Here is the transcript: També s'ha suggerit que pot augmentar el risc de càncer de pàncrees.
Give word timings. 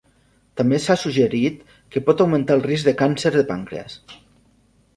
També 0.61 0.79
s'ha 0.85 0.95
suggerit 1.01 1.59
que 1.95 2.03
pot 2.07 2.25
augmentar 2.25 2.57
el 2.61 2.65
risc 2.71 2.89
de 2.89 2.97
càncer 3.05 3.35
de 3.39 3.47
pàncrees. 3.51 4.01